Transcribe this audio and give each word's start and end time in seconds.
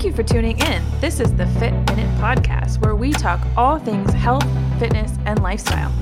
Thank 0.00 0.16
you 0.16 0.24
for 0.24 0.32
tuning 0.32 0.58
in. 0.60 0.82
This 1.02 1.20
is 1.20 1.34
the 1.34 1.46
Fit 1.58 1.72
Minute 1.72 2.08
Podcast, 2.18 2.80
where 2.80 2.96
we 2.96 3.12
talk 3.12 3.38
all 3.54 3.78
things 3.78 4.10
health, 4.14 4.46
fitness, 4.78 5.18
and 5.26 5.42
lifestyle. 5.42 5.92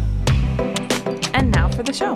And 1.34 1.50
now 1.50 1.68
for 1.68 1.82
the 1.82 1.92
show. 1.92 2.14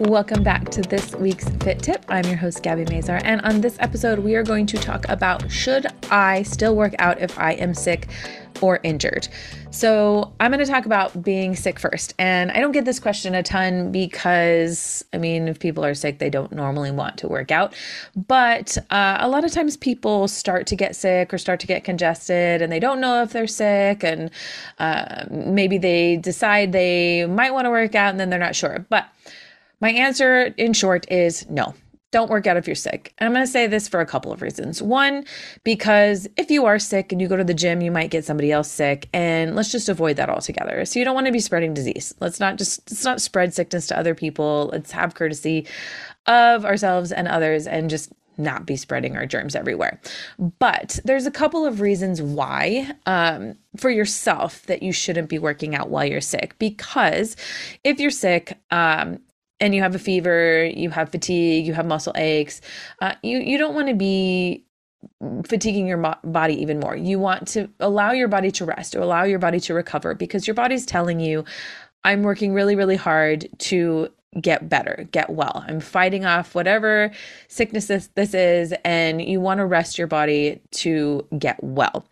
Welcome 0.00 0.42
back 0.42 0.68
to 0.72 0.82
this 0.82 1.14
week's 1.14 1.48
Fit 1.48 1.82
Tip. 1.82 2.04
I'm 2.10 2.26
your 2.26 2.36
host, 2.36 2.62
Gabby 2.62 2.84
Mazar, 2.84 3.22
and 3.24 3.40
on 3.40 3.62
this 3.62 3.78
episode, 3.80 4.18
we 4.18 4.34
are 4.34 4.42
going 4.42 4.66
to 4.66 4.76
talk 4.76 5.08
about 5.08 5.50
should 5.50 5.86
I 6.10 6.42
still 6.42 6.76
work 6.76 6.94
out 6.98 7.22
if 7.22 7.38
I 7.38 7.52
am 7.52 7.72
sick 7.72 8.06
or 8.62 8.80
injured? 8.82 9.28
So, 9.70 10.32
I'm 10.40 10.50
going 10.50 10.64
to 10.64 10.70
talk 10.70 10.86
about 10.86 11.22
being 11.22 11.54
sick 11.56 11.78
first. 11.78 12.14
And 12.18 12.50
I 12.50 12.60
don't 12.60 12.72
get 12.72 12.84
this 12.84 13.00
question 13.00 13.34
a 13.34 13.42
ton 13.42 13.92
because, 13.92 15.04
I 15.12 15.18
mean, 15.18 15.48
if 15.48 15.58
people 15.58 15.84
are 15.84 15.94
sick, 15.94 16.18
they 16.18 16.30
don't 16.30 16.52
normally 16.52 16.90
want 16.90 17.18
to 17.18 17.28
work 17.28 17.50
out. 17.50 17.74
But 18.16 18.76
uh, 18.90 19.18
a 19.20 19.28
lot 19.28 19.44
of 19.44 19.52
times 19.52 19.76
people 19.76 20.28
start 20.28 20.66
to 20.68 20.76
get 20.76 20.96
sick 20.96 21.32
or 21.32 21.38
start 21.38 21.60
to 21.60 21.66
get 21.66 21.84
congested 21.84 22.62
and 22.62 22.72
they 22.72 22.80
don't 22.80 23.00
know 23.00 23.22
if 23.22 23.32
they're 23.32 23.46
sick. 23.46 24.02
And 24.04 24.30
uh, 24.78 25.24
maybe 25.30 25.78
they 25.78 26.16
decide 26.16 26.72
they 26.72 27.26
might 27.26 27.52
want 27.52 27.66
to 27.66 27.70
work 27.70 27.94
out 27.94 28.10
and 28.10 28.20
then 28.20 28.30
they're 28.30 28.38
not 28.38 28.56
sure. 28.56 28.84
But 28.88 29.06
my 29.80 29.90
answer, 29.90 30.42
in 30.56 30.72
short, 30.72 31.10
is 31.10 31.48
no. 31.48 31.74
Don't 32.12 32.30
work 32.30 32.46
out 32.46 32.56
if 32.56 32.66
you're 32.66 32.74
sick. 32.74 33.14
And 33.18 33.26
I'm 33.26 33.32
going 33.32 33.44
to 33.44 33.50
say 33.50 33.66
this 33.68 33.86
for 33.86 34.00
a 34.00 34.06
couple 34.06 34.32
of 34.32 34.42
reasons. 34.42 34.82
One, 34.82 35.24
because 35.62 36.26
if 36.36 36.50
you 36.50 36.66
are 36.66 36.78
sick 36.78 37.12
and 37.12 37.20
you 37.20 37.28
go 37.28 37.36
to 37.36 37.44
the 37.44 37.54
gym, 37.54 37.80
you 37.80 37.92
might 37.92 38.10
get 38.10 38.24
somebody 38.24 38.50
else 38.50 38.70
sick, 38.70 39.08
and 39.12 39.54
let's 39.54 39.70
just 39.70 39.88
avoid 39.88 40.16
that 40.16 40.28
altogether. 40.28 40.84
So 40.84 40.98
you 40.98 41.04
don't 41.04 41.14
want 41.14 41.26
to 41.26 41.32
be 41.32 41.38
spreading 41.38 41.72
disease. 41.72 42.12
Let's 42.20 42.40
not 42.40 42.58
just 42.58 42.90
let's 42.90 43.04
not 43.04 43.20
spread 43.20 43.54
sickness 43.54 43.86
to 43.88 43.98
other 43.98 44.14
people. 44.14 44.70
Let's 44.72 44.90
have 44.92 45.14
courtesy 45.14 45.66
of 46.26 46.64
ourselves 46.64 47.12
and 47.12 47.28
others, 47.28 47.66
and 47.66 47.88
just 47.88 48.12
not 48.36 48.66
be 48.66 48.76
spreading 48.76 49.16
our 49.16 49.26
germs 49.26 49.54
everywhere. 49.54 50.00
But 50.58 50.98
there's 51.04 51.26
a 51.26 51.30
couple 51.30 51.66
of 51.66 51.80
reasons 51.80 52.20
why 52.22 52.90
um, 53.06 53.56
for 53.76 53.90
yourself 53.90 54.62
that 54.66 54.82
you 54.82 54.92
shouldn't 54.92 55.28
be 55.28 55.38
working 55.38 55.74
out 55.74 55.90
while 55.90 56.06
you're 56.06 56.20
sick. 56.20 56.58
Because 56.58 57.36
if 57.84 58.00
you're 58.00 58.10
sick, 58.10 58.58
um, 58.70 59.20
and 59.60 59.74
you 59.74 59.82
have 59.82 59.94
a 59.94 59.98
fever, 59.98 60.64
you 60.64 60.90
have 60.90 61.10
fatigue, 61.10 61.66
you 61.66 61.74
have 61.74 61.86
muscle 61.86 62.12
aches, 62.16 62.60
uh, 63.00 63.14
you 63.22 63.38
you 63.38 63.58
don't 63.58 63.74
want 63.74 63.88
to 63.88 63.94
be 63.94 64.64
fatiguing 65.46 65.86
your 65.86 65.96
mo- 65.96 66.18
body 66.24 66.60
even 66.60 66.80
more. 66.80 66.96
You 66.96 67.18
want 67.18 67.48
to 67.48 67.68
allow 67.80 68.12
your 68.12 68.28
body 68.28 68.50
to 68.52 68.64
rest 68.64 68.94
or 68.94 69.00
allow 69.00 69.24
your 69.24 69.38
body 69.38 69.60
to 69.60 69.74
recover 69.74 70.14
because 70.14 70.46
your 70.46 70.54
body's 70.54 70.84
telling 70.84 71.20
you, 71.20 71.44
I'm 72.04 72.22
working 72.22 72.52
really, 72.52 72.76
really 72.76 72.96
hard 72.96 73.48
to 73.58 74.10
get 74.40 74.68
better, 74.68 75.08
get 75.10 75.30
well. 75.30 75.64
I'm 75.66 75.80
fighting 75.80 76.24
off 76.24 76.54
whatever 76.54 77.10
sickness 77.48 77.86
this, 77.86 78.08
this 78.14 78.34
is, 78.34 78.74
and 78.84 79.20
you 79.20 79.40
want 79.40 79.58
to 79.58 79.66
rest 79.66 79.98
your 79.98 80.06
body 80.06 80.60
to 80.72 81.26
get 81.38 81.62
well. 81.62 82.06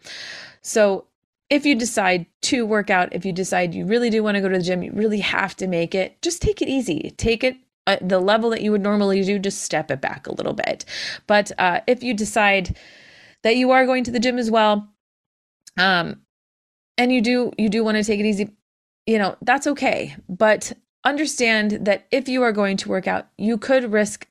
So 0.62 1.06
if 1.50 1.64
you 1.64 1.74
decide 1.74 2.26
to 2.42 2.66
work 2.66 2.90
out, 2.90 3.12
if 3.12 3.24
you 3.24 3.32
decide 3.32 3.74
you 3.74 3.86
really 3.86 4.10
do 4.10 4.22
want 4.22 4.34
to 4.34 4.40
go 4.40 4.48
to 4.48 4.58
the 4.58 4.64
gym, 4.64 4.82
you 4.82 4.92
really 4.92 5.20
have 5.20 5.56
to 5.56 5.66
make 5.66 5.94
it, 5.94 6.20
just 6.20 6.42
take 6.42 6.60
it 6.60 6.68
easy. 6.68 7.14
Take 7.16 7.42
it 7.42 7.56
at 7.86 8.06
the 8.06 8.18
level 8.18 8.50
that 8.50 8.60
you 8.60 8.70
would 8.70 8.82
normally 8.82 9.22
do, 9.22 9.38
just 9.38 9.62
step 9.62 9.90
it 9.90 10.00
back 10.00 10.26
a 10.26 10.34
little 10.34 10.52
bit. 10.52 10.84
But 11.26 11.50
uh, 11.58 11.80
if 11.86 12.02
you 12.02 12.12
decide 12.12 12.76
that 13.42 13.56
you 13.56 13.70
are 13.70 13.86
going 13.86 14.04
to 14.04 14.10
the 14.10 14.20
gym 14.20 14.38
as 14.38 14.50
well, 14.50 14.88
um, 15.78 16.20
and 16.98 17.12
you 17.12 17.22
do 17.22 17.52
you 17.56 17.68
do 17.68 17.84
want 17.84 17.96
to 17.96 18.04
take 18.04 18.20
it 18.20 18.26
easy, 18.26 18.50
you 19.06 19.18
know 19.18 19.36
that's 19.40 19.66
okay. 19.66 20.16
But 20.28 20.72
understand 21.04 21.86
that 21.86 22.06
if 22.10 22.28
you 22.28 22.42
are 22.42 22.52
going 22.52 22.76
to 22.78 22.88
work 22.88 23.06
out, 23.06 23.28
you 23.38 23.56
could 23.56 23.90
risk 23.92 24.26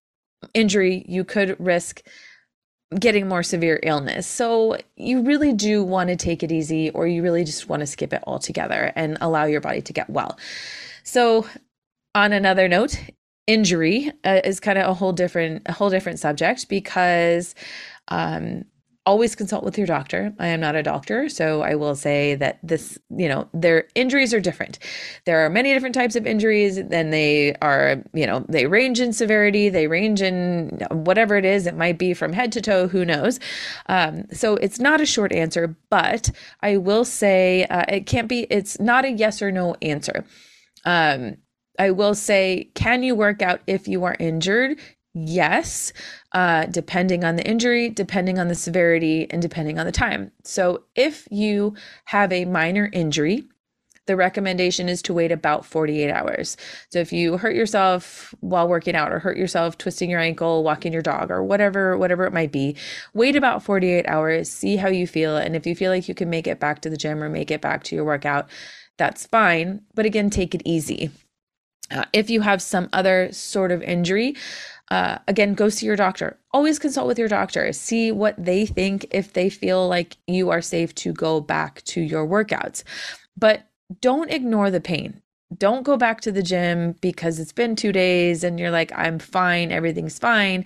injury, 0.53 1.03
you 1.07 1.23
could 1.23 1.55
risk 1.59 2.03
getting 2.97 3.27
more 3.27 3.43
severe 3.43 3.79
illness. 3.83 4.27
So 4.27 4.77
you 4.95 5.21
really 5.21 5.53
do 5.53 5.83
want 5.83 6.09
to 6.09 6.15
take 6.15 6.41
it 6.41 6.51
easy 6.51 6.89
or 6.91 7.05
you 7.05 7.21
really 7.21 7.43
just 7.43 7.67
want 7.67 7.81
to 7.81 7.87
skip 7.87 8.13
it 8.13 8.23
altogether 8.25 8.93
and 8.95 9.17
allow 9.19 9.45
your 9.45 9.61
body 9.61 9.81
to 9.81 9.93
get 9.93 10.09
well. 10.09 10.37
So 11.03 11.47
on 12.15 12.31
another 12.31 12.67
note, 12.67 12.97
injury 13.45 14.11
uh, 14.23 14.41
is 14.43 14.59
kind 14.59 14.77
of 14.77 14.87
a 14.89 14.93
whole 14.93 15.13
different 15.13 15.63
a 15.65 15.71
whole 15.71 15.89
different 15.89 16.19
subject 16.19 16.67
because 16.67 17.55
um 18.09 18.65
always 19.07 19.35
consult 19.35 19.63
with 19.63 19.77
your 19.77 19.87
doctor. 19.87 20.33
I 20.37 20.47
am 20.47 20.59
not 20.59 20.75
a 20.75 20.83
doctor, 20.83 21.29
so 21.29 21.61
I 21.61 21.75
will 21.75 21.95
say 21.95 22.35
that 22.35 22.59
this, 22.61 22.99
you 23.09 23.29
know, 23.29 23.47
their 23.53 23.87
injuries 23.95 24.33
are 24.33 24.41
different. 24.41 24.79
There 25.25 25.45
are 25.45 25.49
many 25.49 25.73
different 25.73 25.95
types 25.95 26.17
of 26.17 26.27
injuries, 26.27 26.77
and 26.77 27.13
they 27.13 27.55
are, 27.61 28.03
you 28.13 28.27
know, 28.27 28.45
they 28.49 28.67
range 28.67 28.99
in 28.99 29.13
severity, 29.13 29.69
they 29.69 29.87
range 29.87 30.21
in 30.21 30.85
whatever 30.91 31.37
it 31.37 31.45
is. 31.45 31.67
It 31.67 31.77
might 31.77 31.97
be 31.97 32.13
from 32.13 32.33
head 32.33 32.51
to 32.51 32.61
toe, 32.61 32.89
who 32.89 33.05
knows? 33.05 33.39
Um, 33.87 34.25
so 34.33 34.55
it's 34.57 34.77
not 34.77 34.99
a 34.99 35.05
short 35.05 35.31
answer, 35.31 35.73
but 35.89 36.29
I 36.61 36.75
will 36.75 37.05
say 37.05 37.63
uh, 37.63 37.85
it 37.87 38.07
can't 38.07 38.27
be, 38.27 38.41
it's 38.49 38.77
not 38.77 39.05
a 39.05 39.11
yes 39.11 39.41
or 39.41 39.53
no 39.53 39.77
answer. 39.81 40.25
Um, 40.83 41.37
I 41.79 41.91
will 41.91 42.15
say, 42.15 42.71
can 42.75 43.03
you 43.03 43.15
work 43.15 43.41
out 43.41 43.61
if 43.67 43.87
you 43.87 44.03
are 44.03 44.17
injured? 44.19 44.79
Yes, 45.19 45.93
uh, 46.33 46.65
depending 46.67 47.23
on 47.23 47.37
the 47.37 47.47
injury, 47.47 47.89
depending 47.89 48.37
on 48.37 48.49
the 48.49 48.55
severity, 48.55 49.25
and 49.31 49.41
depending 49.41 49.79
on 49.79 49.87
the 49.87 49.91
time. 49.91 50.31
So, 50.43 50.83
if 50.95 51.27
you 51.31 51.73
have 52.05 52.31
a 52.31 52.45
minor 52.45 52.91
injury, 52.93 53.43
the 54.05 54.15
recommendation 54.15 54.87
is 54.87 55.01
to 55.01 55.13
wait 55.15 55.31
about 55.31 55.65
48 55.65 56.11
hours. 56.11 56.55
So 56.91 56.99
if 56.99 57.11
you 57.11 57.37
hurt 57.37 57.55
yourself 57.55 58.33
while 58.39 58.67
working 58.67 58.95
out 58.95 59.11
or 59.11 59.19
hurt 59.19 59.37
yourself 59.37 59.77
twisting 59.77 60.09
your 60.09 60.21
ankle, 60.21 60.63
walking 60.63 60.93
your 60.93 61.01
dog 61.01 61.29
or 61.29 61.43
whatever 61.43 61.97
whatever 61.97 62.25
it 62.25 62.31
might 62.31 62.51
be, 62.51 62.75
wait 63.13 63.35
about 63.35 63.63
48 63.63 64.07
hours, 64.07 64.49
see 64.49 64.77
how 64.77 64.87
you 64.87 65.07
feel 65.07 65.35
and 65.35 65.57
if 65.57 65.67
you 65.67 65.75
feel 65.75 65.91
like 65.91 66.07
you 66.07 66.15
can 66.15 66.29
make 66.29 66.47
it 66.47 66.59
back 66.59 66.81
to 66.81 66.89
the 66.89 66.95
gym 66.95 67.21
or 67.21 67.27
make 67.27 67.51
it 67.51 67.59
back 67.59 67.83
to 67.85 67.95
your 67.95 68.05
workout, 68.05 68.47
that's 68.97 69.25
fine, 69.25 69.81
but 69.93 70.05
again 70.05 70.29
take 70.29 70.55
it 70.55 70.61
easy. 70.63 71.11
Uh, 71.89 72.05
if 72.11 72.29
you 72.29 72.41
have 72.41 72.61
some 72.61 72.89
other 72.93 73.29
sort 73.31 73.71
of 73.71 73.81
injury, 73.81 74.35
uh, 74.89 75.17
again, 75.27 75.53
go 75.53 75.69
see 75.69 75.85
your 75.85 75.95
doctor. 75.95 76.37
Always 76.51 76.79
consult 76.79 77.07
with 77.07 77.19
your 77.19 77.27
doctor. 77.27 77.71
See 77.73 78.11
what 78.11 78.35
they 78.37 78.65
think 78.65 79.05
if 79.11 79.33
they 79.33 79.49
feel 79.49 79.87
like 79.87 80.17
you 80.27 80.49
are 80.49 80.61
safe 80.61 80.95
to 80.95 81.11
go 81.11 81.41
back 81.41 81.83
to 81.85 82.01
your 82.01 82.25
workouts. 82.25 82.83
But 83.35 83.67
don't 84.01 84.31
ignore 84.31 84.71
the 84.71 84.81
pain. 84.81 85.21
Don't 85.57 85.83
go 85.83 85.97
back 85.97 86.21
to 86.21 86.31
the 86.31 86.43
gym 86.43 86.93
because 87.01 87.39
it's 87.39 87.53
been 87.53 87.75
two 87.75 87.91
days 87.91 88.43
and 88.43 88.59
you're 88.59 88.71
like, 88.71 88.91
I'm 88.95 89.19
fine, 89.19 89.71
everything's 89.71 90.19
fine. 90.19 90.65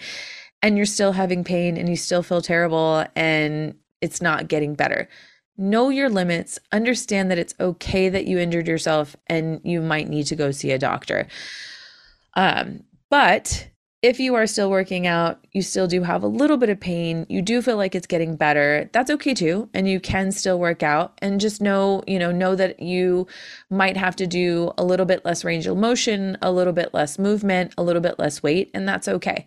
And 0.64 0.78
you're 0.78 0.86
still 0.86 1.12
having 1.12 1.44
pain 1.44 1.78
and 1.78 1.90
you 1.90 1.96
still 1.96 2.24
feel 2.24 2.42
terrible 2.42 3.06
and 3.16 3.76
it's 4.02 4.22
not 4.22 4.48
getting 4.48 4.76
better. 4.76 5.08
Know 5.58 5.90
your 5.90 6.10
limits, 6.10 6.58
understand 6.72 7.30
that 7.30 7.38
it's 7.38 7.54
okay 7.60 8.10
that 8.10 8.26
you 8.26 8.40
injured 8.40 8.68
yourself 8.68 9.16
and 9.28 9.62
you 9.64 9.82
might 9.82 10.08
need 10.08 10.26
to 10.28 10.36
go 10.36 10.52
see 10.52 10.72
a 10.72 10.80
doctor. 10.80 11.28
Um, 12.36 12.84
but 13.10 13.68
if 14.02 14.20
you 14.20 14.34
are 14.34 14.48
still 14.48 14.72
working 14.72 15.06
out, 15.06 15.46
you 15.52 15.62
still 15.62 15.86
do 15.86 16.02
have 16.02 16.24
a 16.24 16.28
little 16.28 16.58
bit 16.58 16.70
of 16.70 16.80
pain, 16.80 17.26
you 17.30 17.42
do 17.42 17.62
feel 17.62 17.78
like 17.78 17.94
it's 17.94 18.08
getting 18.08 18.36
better, 18.36 18.90
that's 18.94 19.12
okay 19.12 19.34
too. 19.34 19.70
And 19.76 19.88
you 19.88 20.00
can 20.00 20.32
still 20.32 20.60
work 20.60 20.82
out 20.82 21.14
and 21.22 21.40
just 21.40 21.62
know, 21.62 22.04
you 22.08 22.18
know, 22.18 22.32
know 22.32 22.56
that 22.56 22.80
you 22.80 23.28
might 23.70 23.98
have 23.98 24.16
to 24.16 24.26
do 24.26 24.72
a 24.78 24.84
little 24.84 25.06
bit 25.06 25.24
less 25.24 25.46
range 25.46 25.68
of 25.68 25.78
motion, 25.78 26.36
a 26.42 26.52
little 26.52 26.74
bit 26.74 26.94
less 26.94 27.20
movement, 27.20 27.76
a 27.78 27.84
little 27.84 28.02
bit 28.02 28.18
less 28.18 28.42
weight, 28.42 28.72
and 28.74 28.88
that's 28.88 29.08
okay. 29.08 29.46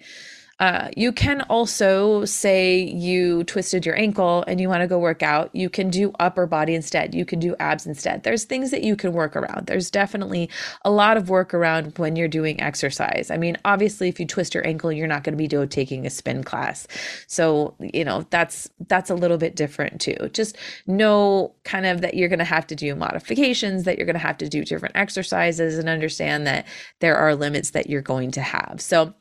Uh, 0.60 0.88
you 0.96 1.12
can 1.12 1.40
also 1.42 2.24
say 2.24 2.78
you 2.78 3.44
twisted 3.44 3.84
your 3.84 3.98
ankle 3.98 4.44
and 4.46 4.60
you 4.60 4.68
want 4.68 4.80
to 4.80 4.86
go 4.86 4.98
work 4.98 5.22
out. 5.22 5.50
You 5.54 5.68
can 5.68 5.90
do 5.90 6.12
upper 6.20 6.46
body 6.46 6.74
instead. 6.74 7.14
You 7.14 7.24
can 7.24 7.38
do 7.40 7.56
abs 7.58 7.86
instead. 7.86 8.22
There's 8.22 8.44
things 8.44 8.70
that 8.70 8.82
you 8.82 8.96
can 8.96 9.12
work 9.12 9.36
around. 9.36 9.66
There's 9.66 9.90
definitely 9.90 10.48
a 10.84 10.90
lot 10.90 11.16
of 11.16 11.28
work 11.28 11.54
around 11.54 11.98
when 11.98 12.16
you're 12.16 12.28
doing 12.28 12.60
exercise. 12.60 13.30
I 13.30 13.36
mean, 13.36 13.56
obviously, 13.64 14.08
if 14.08 14.20
you 14.20 14.26
twist 14.26 14.54
your 14.54 14.66
ankle, 14.66 14.92
you're 14.92 15.06
not 15.06 15.24
going 15.24 15.32
to 15.32 15.38
be 15.38 15.48
doing 15.48 15.68
taking 15.68 16.06
a 16.06 16.10
spin 16.10 16.44
class. 16.44 16.86
So 17.26 17.74
you 17.80 18.04
know 18.04 18.26
that's 18.30 18.70
that's 18.88 19.10
a 19.10 19.14
little 19.14 19.38
bit 19.38 19.56
different 19.56 20.00
too. 20.00 20.16
Just 20.32 20.56
know 20.86 21.54
kind 21.64 21.86
of 21.86 22.00
that 22.00 22.14
you're 22.14 22.28
going 22.28 22.38
to 22.38 22.44
have 22.44 22.66
to 22.68 22.74
do 22.74 22.94
modifications, 22.94 23.84
that 23.84 23.96
you're 23.96 24.06
going 24.06 24.14
to 24.14 24.20
have 24.20 24.38
to 24.38 24.48
do 24.48 24.64
different 24.64 24.96
exercises, 24.96 25.78
and 25.78 25.88
understand 25.88 26.46
that 26.46 26.66
there 27.00 27.16
are 27.16 27.34
limits 27.34 27.70
that 27.70 27.88
you're 27.88 28.02
going 28.02 28.30
to 28.32 28.40
have. 28.40 28.80
So, 28.80 29.14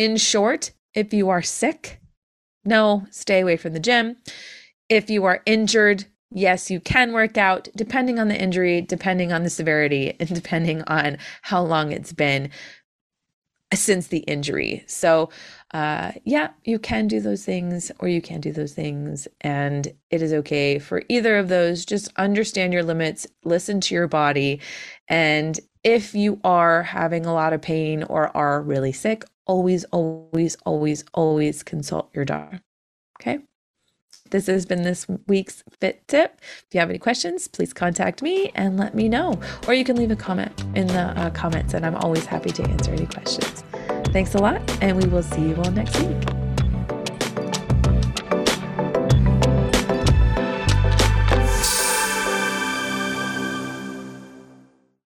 in 0.00 0.16
short, 0.16 0.70
if 0.94 1.12
you 1.12 1.28
are 1.28 1.42
sick, 1.42 2.00
no, 2.64 3.06
stay 3.10 3.40
away 3.40 3.58
from 3.58 3.74
the 3.74 3.80
gym. 3.80 4.16
If 4.88 5.10
you 5.10 5.26
are 5.26 5.42
injured, 5.44 6.06
yes, 6.30 6.70
you 6.70 6.80
can 6.80 7.12
work 7.12 7.36
out 7.36 7.68
depending 7.76 8.18
on 8.18 8.28
the 8.28 8.40
injury, 8.40 8.80
depending 8.80 9.30
on 9.30 9.42
the 9.42 9.50
severity, 9.50 10.16
and 10.18 10.28
depending 10.34 10.80
on 10.86 11.18
how 11.42 11.62
long 11.62 11.92
it's 11.92 12.14
been 12.14 12.48
since 13.74 14.06
the 14.06 14.20
injury. 14.20 14.82
So, 14.86 15.28
uh, 15.74 16.12
yeah, 16.24 16.48
you 16.64 16.78
can 16.78 17.06
do 17.06 17.20
those 17.20 17.44
things 17.44 17.92
or 17.98 18.08
you 18.08 18.22
can't 18.22 18.42
do 18.42 18.52
those 18.52 18.72
things. 18.72 19.28
And 19.42 19.92
it 20.08 20.22
is 20.22 20.32
okay 20.32 20.78
for 20.78 21.02
either 21.10 21.36
of 21.36 21.48
those. 21.48 21.84
Just 21.84 22.10
understand 22.16 22.72
your 22.72 22.84
limits, 22.84 23.26
listen 23.44 23.82
to 23.82 23.94
your 23.94 24.08
body. 24.08 24.60
And 25.08 25.60
if 25.84 26.14
you 26.14 26.40
are 26.42 26.82
having 26.84 27.26
a 27.26 27.34
lot 27.34 27.52
of 27.52 27.60
pain 27.60 28.02
or 28.04 28.34
are 28.34 28.62
really 28.62 28.92
sick, 28.92 29.24
always, 29.50 29.84
always, 29.86 30.56
always, 30.64 31.04
always 31.12 31.64
consult 31.64 32.08
your 32.14 32.24
doctor. 32.24 32.60
Okay. 33.20 33.40
This 34.30 34.46
has 34.46 34.64
been 34.64 34.82
this 34.82 35.08
week's 35.26 35.64
Fit 35.80 36.06
Tip. 36.06 36.40
If 36.40 36.68
you 36.72 36.78
have 36.78 36.88
any 36.88 37.00
questions, 37.00 37.48
please 37.48 37.72
contact 37.72 38.22
me 38.22 38.52
and 38.54 38.78
let 38.78 38.94
me 38.94 39.08
know. 39.08 39.40
Or 39.66 39.74
you 39.74 39.84
can 39.84 39.96
leave 39.96 40.12
a 40.12 40.16
comment 40.16 40.64
in 40.76 40.86
the 40.86 41.02
uh, 41.18 41.30
comments, 41.30 41.74
and 41.74 41.84
I'm 41.84 41.96
always 41.96 42.26
happy 42.26 42.50
to 42.50 42.62
answer 42.62 42.92
any 42.92 43.06
questions. 43.06 43.64
Thanks 44.12 44.36
a 44.36 44.38
lot, 44.38 44.62
and 44.80 45.02
we 45.02 45.08
will 45.08 45.24
see 45.24 45.48
you 45.48 45.56
all 45.56 45.72
next 45.72 46.00
week. 46.00 46.39